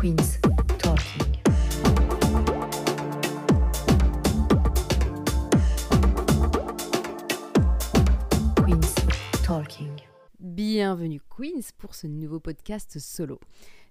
[0.00, 0.40] Queen's
[0.78, 1.42] Talking.
[8.64, 8.94] Queen's
[9.44, 9.90] Talking.
[10.38, 13.40] Bienvenue Queens pour ce nouveau podcast solo.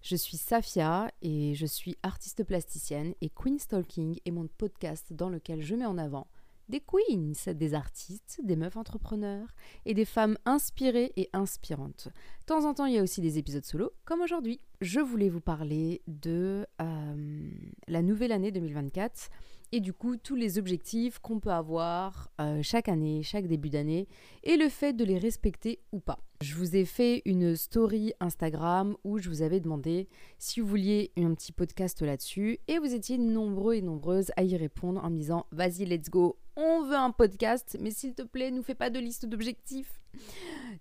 [0.01, 5.29] Je suis Safia et je suis artiste plasticienne et Queen's Talking est mon podcast dans
[5.29, 6.25] lequel je mets en avant
[6.69, 12.09] des queens, des artistes, des meufs entrepreneurs et des femmes inspirées et inspirantes.
[12.41, 14.61] De temps en temps, il y a aussi des épisodes solo, comme aujourd'hui.
[14.81, 17.49] Je voulais vous parler de euh,
[17.87, 19.29] la nouvelle année 2024
[19.71, 24.07] et du coup tous les objectifs qu'on peut avoir euh, chaque année, chaque début d'année
[24.43, 26.19] et le fait de les respecter ou pas.
[26.41, 31.11] Je vous ai fait une story Instagram où je vous avais demandé si vous vouliez
[31.17, 35.17] un petit podcast là-dessus et vous étiez nombreux et nombreuses à y répondre en me
[35.17, 38.89] disant vas-y let's go, on veut un podcast mais s'il te plaît nous fais pas
[38.89, 39.98] de liste d'objectifs.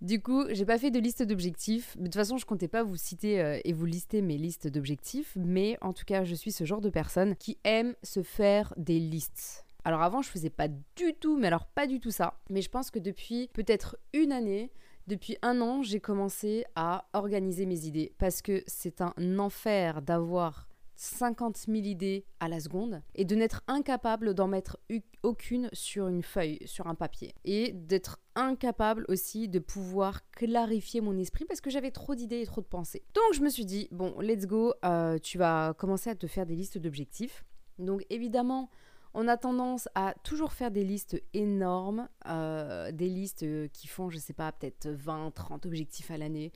[0.00, 1.96] Du coup, j'ai pas fait de liste d'objectifs.
[1.96, 5.36] De toute façon, je comptais pas vous citer euh, et vous lister mes listes d'objectifs,
[5.36, 9.00] mais en tout cas, je suis ce genre de personne qui aime se faire des
[9.00, 9.64] listes.
[9.84, 12.38] Alors avant, je faisais pas du tout, mais alors pas du tout ça.
[12.50, 14.70] Mais je pense que depuis peut-être une année,
[15.08, 20.67] depuis un an, j'ai commencé à organiser mes idées parce que c'est un enfer d'avoir
[20.98, 24.78] 50 000 idées à la seconde et de n'être incapable d'en mettre
[25.22, 27.34] aucune sur une feuille, sur un papier.
[27.44, 32.46] Et d'être incapable aussi de pouvoir clarifier mon esprit parce que j'avais trop d'idées et
[32.46, 33.04] trop de pensées.
[33.14, 36.46] Donc je me suis dit, bon, let's go, euh, tu vas commencer à te faire
[36.46, 37.44] des listes d'objectifs.
[37.78, 38.68] Donc évidemment,
[39.14, 44.18] on a tendance à toujours faire des listes énormes, euh, des listes qui font, je
[44.18, 46.52] sais pas, peut-être 20, 30 objectifs à l'année.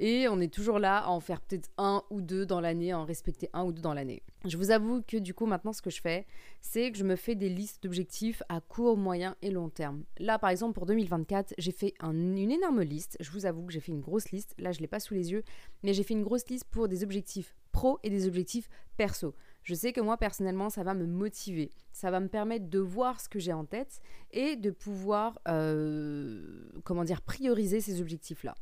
[0.00, 2.98] Et on est toujours là à en faire peut-être un ou deux dans l'année, à
[2.98, 4.22] en respecter un ou deux dans l'année.
[4.44, 6.26] Je vous avoue que du coup, maintenant, ce que je fais,
[6.60, 10.02] c'est que je me fais des listes d'objectifs à court, moyen et long terme.
[10.18, 13.16] Là, par exemple, pour 2024, j'ai fait un- une énorme liste.
[13.20, 14.54] Je vous avoue que j'ai fait une grosse liste.
[14.58, 15.44] Là, je l'ai pas sous les yeux,
[15.82, 19.34] mais j'ai fait une grosse liste pour des objectifs pro et des objectifs perso.
[19.62, 21.70] Je sais que moi, personnellement, ça va me motiver.
[21.92, 24.00] Ça va me permettre de voir ce que j'ai en tête
[24.32, 28.54] et de pouvoir, euh, comment dire, prioriser ces objectifs-là.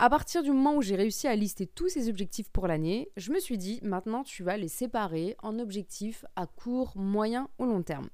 [0.00, 3.32] À partir du moment où j'ai réussi à lister tous ces objectifs pour l'année, je
[3.32, 7.82] me suis dit, maintenant, tu vas les séparer en objectifs à court, moyen ou long
[7.82, 8.08] terme.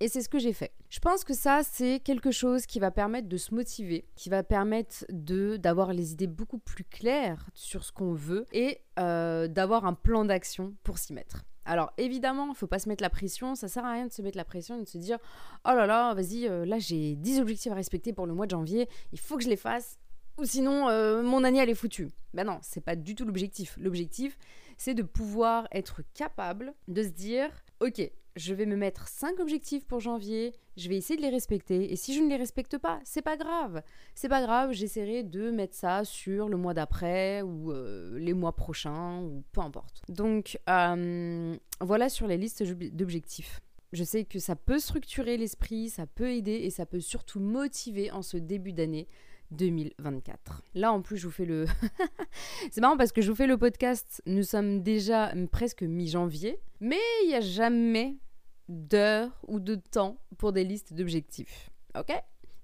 [0.00, 0.72] Et c'est ce que j'ai fait.
[0.90, 4.42] Je pense que ça, c'est quelque chose qui va permettre de se motiver, qui va
[4.42, 9.94] permettre d'avoir les idées beaucoup plus claires sur ce qu'on veut et euh, d'avoir un
[9.94, 11.44] plan d'action pour s'y mettre.
[11.64, 14.22] Alors évidemment, il faut pas se mettre la pression, ça sert à rien de se
[14.22, 15.18] mettre la pression et de se dire
[15.66, 18.52] "Oh là là, vas-y, euh, là j'ai 10 objectifs à respecter pour le mois de
[18.52, 19.98] janvier, il faut que je les fasse
[20.38, 23.76] ou sinon euh, mon année elle est foutue." Ben non, c'est pas du tout l'objectif.
[23.80, 24.38] L'objectif,
[24.76, 27.50] c'est de pouvoir être capable de se dire
[27.80, 28.00] "OK,
[28.36, 31.92] je vais me mettre 5 objectifs pour janvier, je vais essayer de les respecter.
[31.92, 33.82] Et si je ne les respecte pas, c'est pas grave.
[34.14, 38.54] C'est pas grave, j'essaierai de mettre ça sur le mois d'après ou euh, les mois
[38.54, 40.02] prochains ou peu importe.
[40.08, 43.60] Donc euh, voilà sur les listes d'ob- d'objectifs.
[43.92, 48.10] Je sais que ça peut structurer l'esprit, ça peut aider et ça peut surtout motiver
[48.12, 49.08] en ce début d'année
[49.50, 50.62] 2024.
[50.74, 51.66] Là en plus je vous fais le...
[52.70, 56.98] c'est marrant parce que je vous fais le podcast, nous sommes déjà presque mi-janvier, mais
[57.24, 58.16] il n'y a jamais
[58.68, 61.70] d'heures ou de temps pour des listes d'objectifs.
[61.98, 62.12] Ok?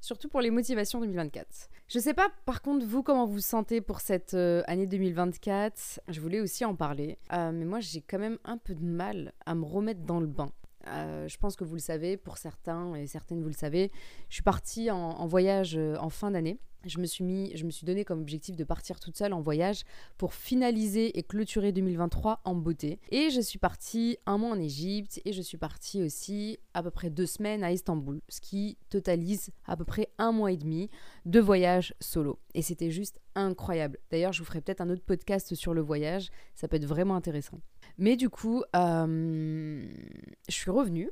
[0.00, 1.70] Surtout pour les motivations 2024.
[1.88, 6.00] Je sais pas par contre vous comment vous sentez pour cette euh, année 2024.
[6.08, 7.18] Je voulais aussi en parler.
[7.32, 10.26] Euh, mais moi j'ai quand même un peu de mal à me remettre dans le
[10.26, 10.52] bain.
[10.88, 13.90] Euh, je pense que vous le savez, pour certains et certaines vous le savez,
[14.28, 16.58] je suis partie en, voyage euh, en fin d'année.
[16.86, 19.40] Je me suis mis, je me suis donné comme objectif de partir toute seule en
[19.40, 19.84] voyage
[20.18, 23.00] pour finaliser et clôturer 2023 en beauté.
[23.10, 26.90] Et je suis partie un mois en Égypte et je suis partie aussi à peu
[26.90, 30.90] près deux semaines à Istanbul, ce qui totalise à peu près un mois et demi
[31.24, 32.38] de voyage solo.
[32.52, 33.98] Et c'était juste incroyable.
[34.10, 37.16] D'ailleurs, je vous ferai peut-être un autre podcast sur le voyage, ça peut être vraiment
[37.16, 37.60] intéressant.
[37.98, 39.86] Mais du coup, euh,
[40.48, 41.10] je suis revenue.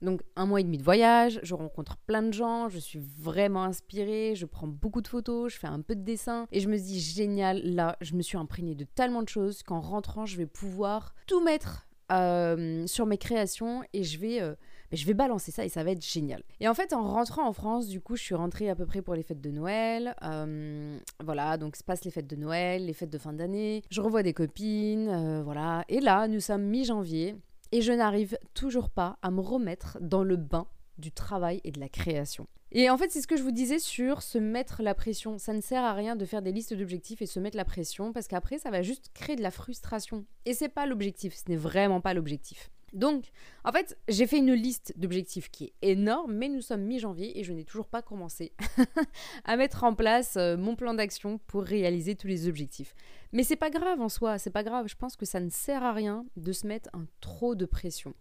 [0.00, 3.62] Donc un mois et demi de voyage, je rencontre plein de gens, je suis vraiment
[3.62, 6.76] inspirée, je prends beaucoup de photos, je fais un peu de dessin et je me
[6.76, 10.46] dis génial, là je me suis imprégnée de tellement de choses qu'en rentrant je vais
[10.46, 14.56] pouvoir tout mettre euh, sur mes créations et je vais, euh,
[14.92, 16.42] mais je vais balancer ça et ça va être génial.
[16.60, 19.02] Et en fait en rentrant en France, du coup je suis rentrée à peu près
[19.02, 22.92] pour les fêtes de Noël, euh, voilà donc se passent les fêtes de Noël, les
[22.92, 27.34] fêtes de fin d'année, je revois des copines, euh, voilà et là nous sommes mi-janvier
[27.72, 30.66] et je n'arrive toujours pas à me remettre dans le bain
[30.98, 32.46] du travail et de la création.
[32.74, 35.36] Et en fait, c'est ce que je vous disais sur se mettre la pression.
[35.36, 38.14] Ça ne sert à rien de faire des listes d'objectifs et se mettre la pression
[38.14, 40.24] parce qu'après, ça va juste créer de la frustration.
[40.46, 42.70] Et c'est pas l'objectif, ce n'est vraiment pas l'objectif.
[42.92, 43.24] Donc,
[43.64, 47.44] en fait, j'ai fait une liste d'objectifs qui est énorme, mais nous sommes mi-janvier et
[47.44, 48.52] je n'ai toujours pas commencé
[49.44, 52.94] à mettre en place euh, mon plan d'action pour réaliser tous les objectifs.
[53.32, 54.88] Mais c'est pas grave en soi, c'est pas grave.
[54.88, 58.14] Je pense que ça ne sert à rien de se mettre un trop de pression.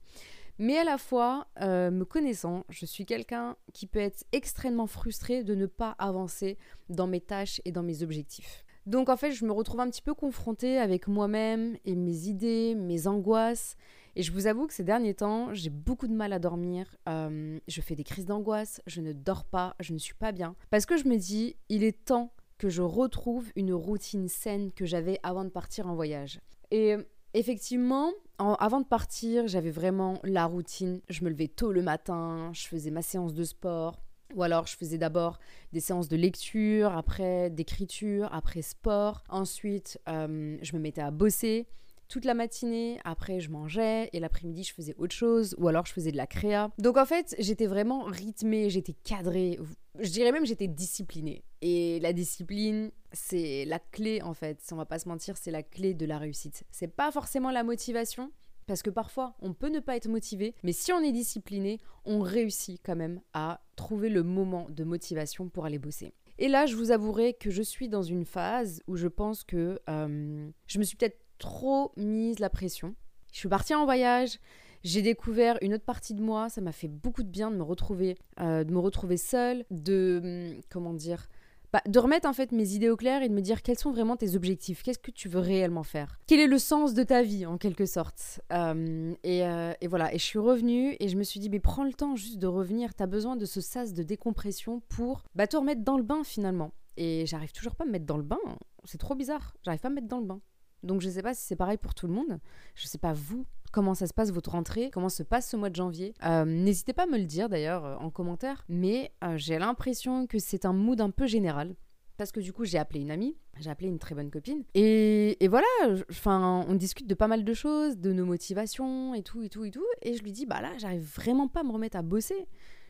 [0.57, 5.43] Mais à la fois, euh, me connaissant, je suis quelqu'un qui peut être extrêmement frustré
[5.43, 6.57] de ne pas avancer
[6.87, 8.63] dans mes tâches et dans mes objectifs.
[8.85, 12.75] Donc en fait, je me retrouve un petit peu confrontée avec moi-même et mes idées,
[12.75, 13.75] mes angoisses.
[14.15, 16.97] Et je vous avoue que ces derniers temps, j'ai beaucoup de mal à dormir.
[17.07, 20.55] Euh, je fais des crises d'angoisse, je ne dors pas, je ne suis pas bien.
[20.69, 24.85] Parce que je me dis, il est temps que je retrouve une routine saine que
[24.85, 26.41] j'avais avant de partir en voyage.
[26.71, 26.95] Et
[27.33, 31.01] effectivement, avant de partir, j'avais vraiment la routine.
[31.09, 34.01] Je me levais tôt le matin, je faisais ma séance de sport.
[34.35, 35.39] Ou alors je faisais d'abord
[35.73, 39.23] des séances de lecture, après d'écriture, après sport.
[39.29, 41.67] Ensuite, euh, je me mettais à bosser
[42.11, 45.93] toute la matinée, après je mangeais et l'après-midi je faisais autre chose ou alors je
[45.93, 46.69] faisais de la créa.
[46.77, 49.57] Donc en fait, j'étais vraiment rythmée, j'étais cadrée,
[49.97, 51.45] je dirais même j'étais disciplinée.
[51.61, 55.63] Et la discipline, c'est la clé en fait, on va pas se mentir, c'est la
[55.63, 56.65] clé de la réussite.
[56.69, 58.29] C'est pas forcément la motivation,
[58.71, 62.21] parce que parfois, on peut ne pas être motivé, mais si on est discipliné, on
[62.21, 66.13] réussit quand même à trouver le moment de motivation pour aller bosser.
[66.39, 69.77] Et là, je vous avouerai que je suis dans une phase où je pense que
[69.89, 72.95] euh, je me suis peut-être trop mise la pression.
[73.33, 74.39] Je suis partie en voyage,
[74.85, 77.63] j'ai découvert une autre partie de moi, ça m'a fait beaucoup de bien de me
[77.63, 81.27] retrouver, euh, de me retrouver seule, de hum, comment dire,
[81.73, 83.91] bah, de remettre en fait mes idées au clair et de me dire quels sont
[83.91, 87.23] vraiment tes objectifs, qu'est-ce que tu veux réellement faire, quel est le sens de ta
[87.23, 88.41] vie en quelque sorte?
[88.51, 91.59] Hum, et, euh, et, voilà, et je suis revenue et je me suis dit mais
[91.59, 95.47] prends le temps juste de revenir, t'as besoin de ce sas de décompression pour bah,
[95.47, 96.71] te remettre dans le bain finalement.
[96.97, 98.39] Et j'arrive toujours pas à me mettre dans le bain,
[98.83, 100.41] c'est trop bizarre, j'arrive pas à me mettre dans le bain.
[100.83, 102.39] Donc je ne sais pas si c'est pareil pour tout le monde.
[102.75, 105.57] Je ne sais pas vous comment ça se passe votre rentrée, comment se passe ce
[105.57, 106.13] mois de janvier.
[106.23, 108.63] Euh, n'hésitez pas à me le dire d'ailleurs euh, en commentaire.
[108.69, 111.75] Mais euh, j'ai l'impression que c'est un mood un peu général.
[112.17, 114.63] Parce que du coup, j'ai appelé une amie, j'ai appelé une très bonne copine.
[114.75, 115.65] Et, voilà,
[116.11, 119.65] enfin, on discute de pas mal de choses, de nos motivations et tout, et tout,
[119.65, 119.85] et tout.
[120.03, 122.47] Et je lui dis, bah là, j'arrive vraiment pas à me remettre à bosser.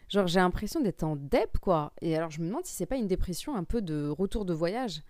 [0.10, 1.94] Genre, j'ai l'impression d'être en dep, quoi.
[2.02, 4.54] Et alors, je me demande si c'est pas une dépression un peu de retour de
[4.54, 5.02] voyage.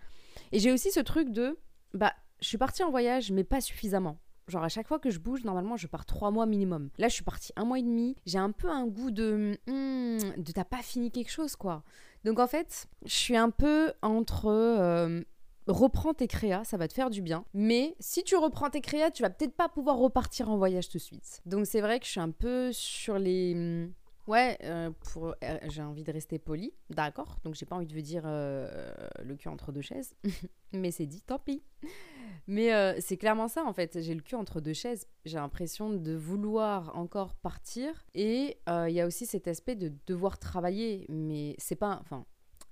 [0.52, 1.58] Et j'ai aussi ce truc de,
[1.96, 4.20] bah, je suis partie en voyage, mais pas suffisamment.
[4.48, 6.90] Genre à chaque fois que je bouge, normalement je pars trois mois minimum.
[6.98, 8.16] Là je suis partie un mois et demi.
[8.26, 11.84] J'ai un peu un goût de hmm, de t'as pas fini quelque chose quoi.
[12.26, 15.22] Donc en fait, je suis un peu entre euh,
[15.68, 17.46] reprends tes créas, ça va te faire du bien.
[17.54, 20.98] Mais si tu reprends tes créas, tu vas peut-être pas pouvoir repartir en voyage tout
[20.98, 21.42] de suite.
[21.46, 23.94] Donc c'est vrai que je suis un peu sur les hmm,
[24.28, 27.40] Ouais, euh, pour, euh, j'ai envie de rester poli, d'accord.
[27.44, 30.16] Donc j'ai pas envie de vous dire le cul entre deux chaises,
[30.74, 31.64] mais c'est dit, tant pis.
[32.48, 34.02] Mais euh, c'est clairement ça en fait.
[34.02, 35.08] J'ai le cul entre deux chaises.
[35.26, 38.06] J'ai l'impression de vouloir encore partir.
[38.14, 41.06] Et euh, il y a aussi cet aspect de devoir travailler.
[41.10, 42.00] Mais c'est pas.
[42.02, 42.26] Enfin,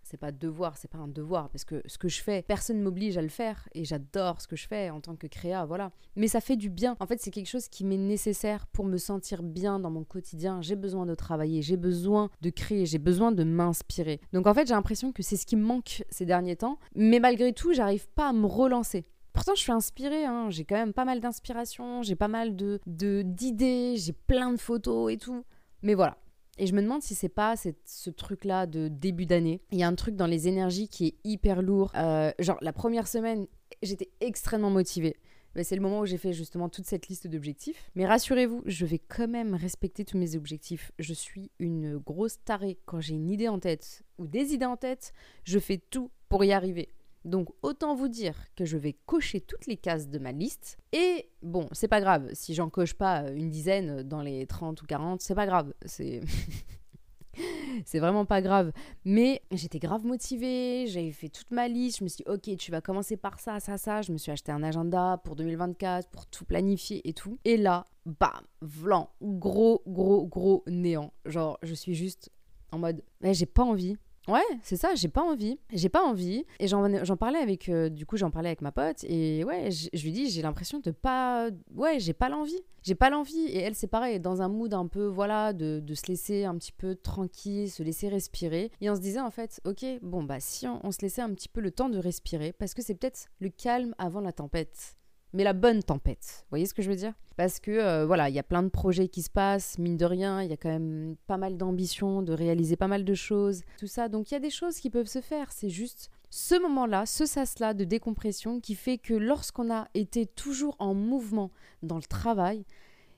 [0.09, 3.17] c'est pas devoir, c'est pas un devoir, parce que ce que je fais, personne m'oblige
[3.17, 5.91] à le faire, et j'adore ce que je fais en tant que créa, voilà.
[6.15, 6.97] Mais ça fait du bien.
[6.99, 10.61] En fait, c'est quelque chose qui m'est nécessaire pour me sentir bien dans mon quotidien.
[10.61, 14.19] J'ai besoin de travailler, j'ai besoin de créer, j'ai besoin de m'inspirer.
[14.33, 17.19] Donc en fait, j'ai l'impression que c'est ce qui me manque ces derniers temps, mais
[17.19, 19.05] malgré tout, j'arrive pas à me relancer.
[19.39, 20.49] Pourtant, je suis inspirée, hein.
[20.49, 25.13] j'ai quand même pas mal d'inspiration, j'ai pas mal de d'idées, j'ai plein de photos
[25.13, 25.45] et tout.
[25.81, 26.17] Mais voilà.
[26.57, 29.61] Et je me demande si c'est pas ce truc-là de début d'année.
[29.71, 31.93] Il y a un truc dans les énergies qui est hyper lourd.
[31.95, 33.47] Euh, genre, la première semaine,
[33.81, 35.15] j'étais extrêmement motivée.
[35.63, 37.89] c'est le moment où j'ai fait justement toute cette liste d'objectifs.
[37.95, 40.91] Mais rassurez-vous, je vais quand même respecter tous mes objectifs.
[40.99, 42.77] Je suis une grosse tarée.
[42.85, 45.13] Quand j'ai une idée en tête ou des idées en tête,
[45.45, 46.89] je fais tout pour y arriver.
[47.25, 50.77] Donc autant vous dire que je vais cocher toutes les cases de ma liste.
[50.93, 54.85] Et bon, c'est pas grave, si j'en coche pas une dizaine dans les 30 ou
[54.85, 55.73] 40, c'est pas grave.
[55.85, 56.21] C'est.
[57.85, 58.71] c'est vraiment pas grave.
[59.05, 62.71] Mais j'étais grave motivée, j'avais fait toute ma liste, je me suis dit, ok, tu
[62.71, 64.01] vas commencer par ça, ça, ça.
[64.01, 67.39] Je me suis acheté un agenda pour 2024, pour tout planifier et tout.
[67.45, 71.13] Et là, bam, vlan, gros, gros, gros néant.
[71.25, 72.31] Genre, je suis juste
[72.71, 73.97] en mode, j'ai pas envie.
[74.29, 75.57] Ouais, c'est ça, j'ai pas envie.
[75.73, 76.45] J'ai pas envie.
[76.59, 77.67] Et j'en parlais avec.
[77.69, 79.03] Euh, du coup, j'en parlais avec ma pote.
[79.03, 81.49] Et ouais, je lui dis, j'ai l'impression de pas.
[81.75, 82.61] Ouais, j'ai pas l'envie.
[82.83, 83.45] J'ai pas l'envie.
[83.47, 86.55] Et elle, c'est pareil, dans un mood un peu, voilà, de, de, se laisser un
[86.55, 88.71] petit peu tranquille, se laisser respirer.
[88.81, 91.33] Et on se disait, en fait, ok, bon, bah, si on, on se laissait un
[91.33, 94.98] petit peu le temps de respirer, parce que c'est peut-être le calme avant la tempête
[95.33, 96.39] mais la bonne tempête.
[96.41, 97.13] Vous voyez ce que je veux dire?
[97.37, 100.05] Parce que euh, voilà, il y a plein de projets qui se passent, mine de
[100.05, 103.61] rien, il y a quand même pas mal d'ambition de réaliser pas mal de choses,
[103.77, 104.09] tout ça.
[104.09, 105.51] Donc il y a des choses qui peuvent se faire.
[105.51, 110.75] C'est juste ce moment-là, ce sas-là de décompression qui fait que lorsqu'on a été toujours
[110.79, 112.65] en mouvement dans le travail,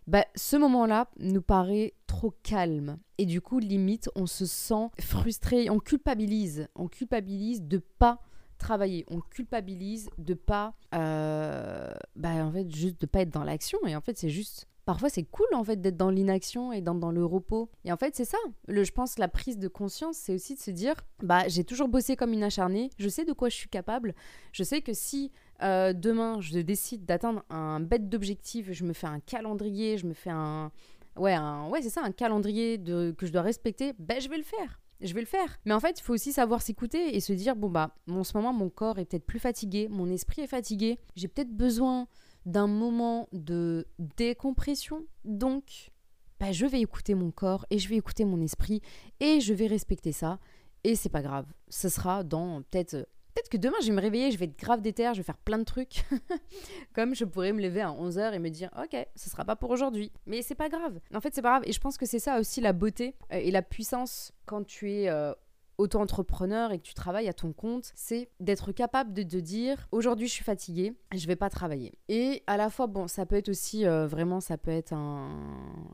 [0.08, 2.98] bah, ce moment-là nous paraît trop calme.
[3.18, 6.68] Et du coup, limite, on se sent frustré, on culpabilise.
[6.76, 8.22] On culpabilise de pas
[8.62, 9.06] travailler.
[9.10, 13.80] On culpabilise de pas, euh, bah, en fait, juste de pas être dans l'action.
[13.86, 16.96] Et en fait, c'est juste parfois c'est cool en fait d'être dans l'inaction et dans,
[16.96, 17.70] dans, le repos.
[17.86, 18.38] Et en fait c'est ça.
[18.68, 21.88] Le, je pense la prise de conscience c'est aussi de se dire bah j'ai toujours
[21.88, 24.16] bossé comme une acharnée, je sais de quoi je suis capable,
[24.52, 29.08] je sais que si euh, demain je décide d'atteindre un bête d'objectif, je me fais
[29.08, 30.72] un calendrier, je me fais un
[31.16, 31.38] ouais
[31.70, 34.80] ouais c'est ça un calendrier de, que je dois respecter, ben je vais le faire
[35.02, 35.60] je vais le faire.
[35.66, 38.36] Mais en fait, il faut aussi savoir s'écouter et se dire bon bah en ce
[38.36, 42.08] moment mon corps est peut-être plus fatigué, mon esprit est fatigué, j'ai peut-être besoin
[42.46, 43.86] d'un moment de
[44.18, 45.06] décompression.
[45.26, 45.92] Donc,
[46.40, 48.82] bah, je vais écouter mon corps et je vais écouter mon esprit
[49.20, 50.40] et je vais respecter ça.
[50.84, 51.46] Et c'est pas grave.
[51.70, 53.08] Ce sera dans peut-être.
[53.34, 55.38] Peut-être que demain je vais me réveiller, je vais être grave déter, je vais faire
[55.38, 56.04] plein de trucs.
[56.94, 59.70] Comme je pourrais me lever à 11h et me dire OK, ce sera pas pour
[59.70, 60.12] aujourd'hui.
[60.26, 61.00] Mais c'est pas grave.
[61.14, 61.64] En fait, c'est pas grave.
[61.66, 64.92] Et je pense que c'est ça aussi la beauté euh, et la puissance quand tu
[64.92, 65.34] es euh,
[65.78, 70.34] auto-entrepreneur et que tu travailles à ton compte, c'est d'être capable de, dire aujourd'hui je
[70.34, 71.94] suis fatigué, je vais pas travailler.
[72.10, 75.30] Et à la fois, bon, ça peut être aussi euh, vraiment, ça peut être un.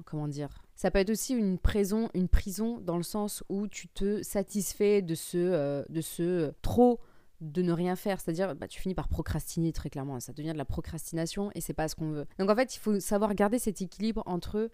[0.05, 3.87] Comment dire ça peut être aussi une prison, une prison dans le sens où tu
[3.87, 6.99] te satisfais de ce, de ce trop
[7.41, 10.57] de ne rien faire, c'est-à-dire bah, tu finis par procrastiner très clairement, ça devient de
[10.57, 12.25] la procrastination et c'est pas ce qu'on veut.
[12.39, 14.71] Donc en fait, il faut savoir garder cet équilibre entre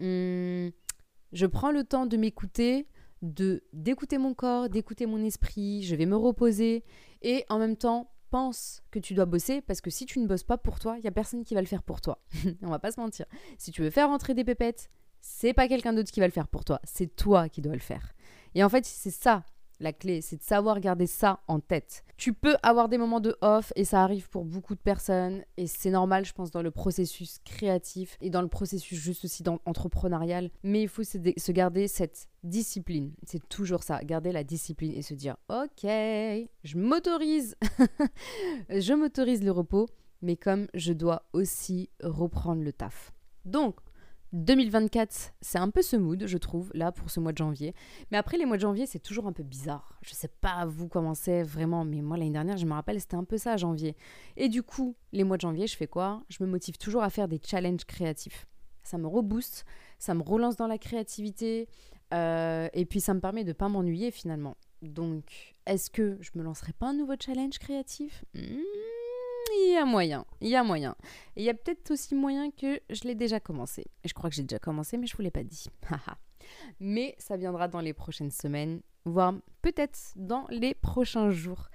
[0.00, 0.70] hum,
[1.32, 2.86] je prends le temps de m'écouter,
[3.22, 6.84] de d'écouter mon corps, d'écouter mon esprit, je vais me reposer
[7.22, 10.42] et en même temps pense que tu dois bosser parce que si tu ne bosses
[10.42, 12.18] pas pour toi, il y a personne qui va le faire pour toi.
[12.62, 13.26] On va pas se mentir.
[13.58, 14.90] Si tu veux faire rentrer des pépettes,
[15.20, 17.78] c'est pas quelqu'un d'autre qui va le faire pour toi, c'est toi qui dois le
[17.78, 18.14] faire.
[18.54, 19.44] Et en fait, c'est ça
[19.82, 22.04] la clé, c'est de savoir garder ça en tête.
[22.16, 25.66] Tu peux avoir des moments de off et ça arrive pour beaucoup de personnes et
[25.66, 29.58] c'est normal, je pense, dans le processus créatif et dans le processus juste aussi dans,
[29.66, 30.50] entrepreneurial.
[30.62, 33.12] Mais il faut se, garder cette discipline.
[33.24, 37.56] C'est toujours ça, garder la discipline et se dire ok, je m'autorise,
[38.68, 39.88] je m'autorise le repos,
[40.22, 43.12] mais comme je dois aussi reprendre le taf.
[43.44, 43.80] Donc,
[44.32, 47.74] 2024, c'est un peu ce mood, je trouve, là, pour ce mois de janvier.
[48.10, 49.98] Mais après, les mois de janvier, c'est toujours un peu bizarre.
[50.02, 53.16] Je sais pas vous comment c'est vraiment, mais moi, l'année dernière, je me rappelle, c'était
[53.16, 53.94] un peu ça, janvier.
[54.36, 56.22] Et du coup, les mois de janvier, je fais quoi?
[56.28, 58.46] Je me motive toujours à faire des challenges créatifs.
[58.84, 59.64] Ça me rebooste,
[59.98, 61.68] ça me relance dans la créativité,
[62.12, 64.56] euh, et puis ça me permet de pas m'ennuyer finalement.
[64.82, 68.24] Donc, est-ce que je me lancerai pas un nouveau challenge créatif?
[68.34, 68.58] Hmm,
[69.54, 70.94] il y a moyen, il y a moyen.
[71.36, 73.86] Il y a peut-être aussi moyen que je l'ai déjà commencé.
[74.04, 75.66] Je crois que j'ai déjà commencé, mais je vous l'ai pas dit.
[76.80, 81.68] mais ça viendra dans les prochaines semaines, voire peut-être dans les prochains jours.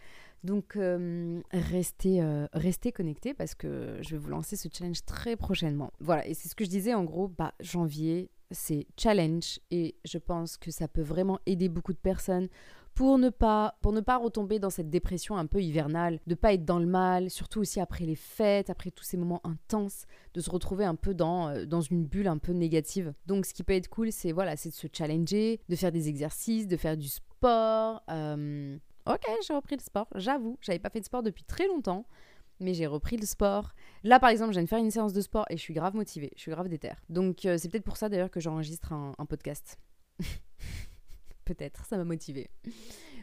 [0.43, 5.35] Donc euh, restez, euh, restez connectés parce que je vais vous lancer ce challenge très
[5.35, 5.91] prochainement.
[5.99, 10.17] Voilà, et c'est ce que je disais en gros, bah, janvier, c'est challenge et je
[10.17, 12.47] pense que ça peut vraiment aider beaucoup de personnes
[12.97, 16.53] pour ne pas pour ne pas retomber dans cette dépression un peu hivernale, de pas
[16.53, 20.41] être dans le mal, surtout aussi après les fêtes, après tous ces moments intenses, de
[20.41, 23.13] se retrouver un peu dans euh, dans une bulle un peu négative.
[23.27, 26.09] Donc ce qui peut être cool, c'est voilà, c'est de se challenger, de faire des
[26.09, 28.01] exercices, de faire du sport.
[28.09, 28.75] Euh,
[29.05, 32.05] ok, j'ai repris le sport, j'avoue, j'avais pas fait de sport depuis très longtemps
[32.59, 33.75] mais j'ai repris le sport.
[34.03, 35.93] Là, par exemple, je viens de faire une séance de sport et je suis grave
[35.95, 36.93] motivée, je suis grave déter.
[37.07, 39.77] Donc, euh, c'est peut-être pour ça d'ailleurs que j'enregistre un podcast.
[41.47, 42.49] peut-être, ça m'a motivé.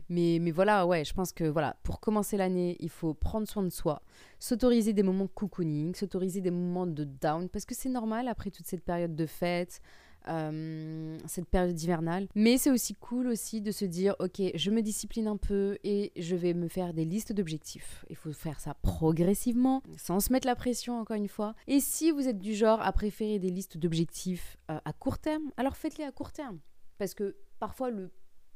[0.09, 3.63] Mais, mais voilà, ouais, je pense que voilà, pour commencer l'année, il faut prendre soin
[3.63, 4.03] de soi,
[4.39, 8.67] s'autoriser des moments cocooning, s'autoriser des moments de down, parce que c'est normal après toute
[8.67, 9.81] cette période de fête,
[10.29, 12.29] euh, cette période hivernale.
[12.35, 16.13] Mais c'est aussi cool aussi de se dire, ok, je me discipline un peu et
[16.17, 18.05] je vais me faire des listes d'objectifs.
[18.11, 21.55] Il faut faire ça progressivement, sans se mettre la pression encore une fois.
[21.67, 25.51] Et si vous êtes du genre à préférer des listes d'objectifs euh, à court terme,
[25.57, 26.59] alors faites-les à court terme.
[26.99, 28.11] Parce que parfois le,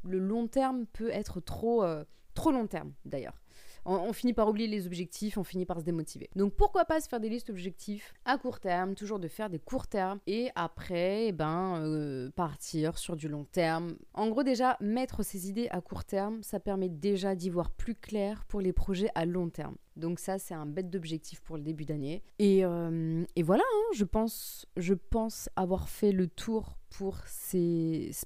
[0.05, 3.41] long terme peut être trop, euh, trop long terme d'ailleurs.
[3.87, 6.29] On, finit par oublier les objectifs, on finit par se démotiver.
[6.37, 9.59] Donc pourquoi pas se faire des listes d'objectifs à court terme, toujours de faire des
[9.59, 13.97] courts termes et après, eh ben, euh, partir sur du long terme.
[14.13, 17.95] En gros, déjà, mettre ces idées à court terme, ça permet déjà d'y voir plus
[17.95, 19.77] clair pour les projets à long terme.
[19.99, 22.23] Donc ça, c'est un bête d'objectif pour le début d'année.
[22.39, 27.19] Et, euh, voilà, hein, je, pense, je pense avoir fait le tour pour,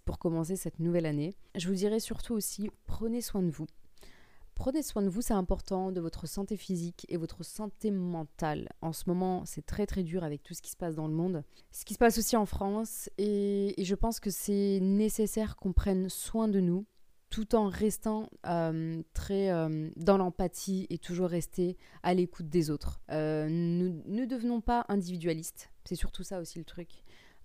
[0.04, 1.34] pour commencer cette nouvelle année.
[1.54, 3.66] Je vous dirais surtout aussi, prenez soin de vous.
[4.54, 8.68] Prenez soin de vous, c'est important, de votre santé physique et votre santé mentale.
[8.82, 11.14] En ce moment, c'est très très dur avec tout ce qui se passe dans le
[11.14, 15.72] monde, ce qui se passe aussi en France, et, je pense que c'est nécessaire qu'on
[15.72, 16.84] prenne soin de nous
[17.32, 23.00] tout en restant euh, très euh, dans l'empathie et toujours rester à l'écoute des autres.
[23.10, 26.90] Euh, nous ne devenons pas individualistes, c'est surtout ça aussi le truc.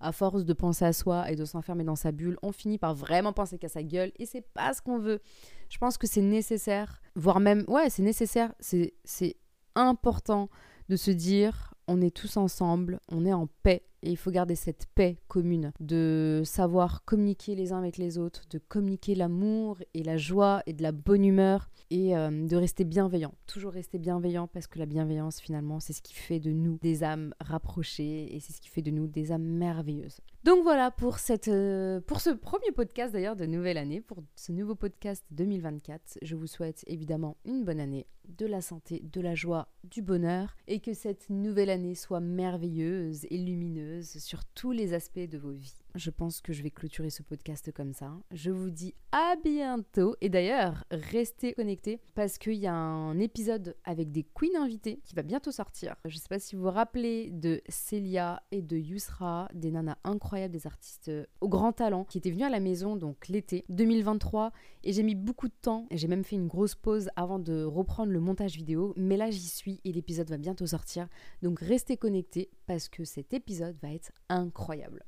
[0.01, 2.93] À force de penser à soi et de s'enfermer dans sa bulle, on finit par
[2.93, 5.21] vraiment penser qu'à sa gueule et c'est pas ce qu'on veut.
[5.69, 9.37] Je pense que c'est nécessaire, voire même, ouais, c'est nécessaire, c'est
[9.73, 10.49] important
[10.89, 14.55] de se dire on est tous ensemble, on est en paix et il faut garder
[14.55, 20.03] cette paix commune, de savoir communiquer les uns avec les autres, de communiquer l'amour et
[20.03, 23.33] la joie et de la bonne humeur et euh, de rester bienveillant.
[23.47, 27.03] Toujours rester bienveillant parce que la bienveillance finalement c'est ce qui fait de nous des
[27.03, 30.19] âmes rapprochées et c'est ce qui fait de nous des âmes merveilleuses.
[30.43, 34.51] Donc voilà pour, cette, euh, pour ce premier podcast d'ailleurs de nouvelle année, pour ce
[34.51, 36.19] nouveau podcast 2024.
[36.21, 40.55] Je vous souhaite évidemment une bonne année, de la santé, de la joie, du bonheur
[40.67, 45.51] et que cette nouvelle année soit merveilleuse et lumineuse sur tous les aspects de vos
[45.51, 45.75] vies.
[45.95, 48.11] Je pense que je vais clôturer ce podcast comme ça.
[48.31, 50.15] Je vous dis à bientôt.
[50.21, 55.15] Et d'ailleurs, restez connectés parce qu'il y a un épisode avec des queens invités qui
[55.15, 55.95] va bientôt sortir.
[56.05, 59.97] Je ne sais pas si vous vous rappelez de Célia et de Yusra, des nanas
[60.03, 64.51] incroyables, des artistes au grand talent qui étaient venus à la maison donc l'été 2023.
[64.83, 67.63] Et j'ai mis beaucoup de temps et j'ai même fait une grosse pause avant de
[67.63, 68.93] reprendre le montage vidéo.
[68.97, 71.07] Mais là, j'y suis et l'épisode va bientôt sortir.
[71.41, 75.03] Donc restez connectés parce que cet épisode va être incroyable.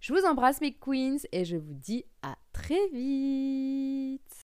[0.00, 4.44] Je vous embrasse mes queens et je vous dis à très vite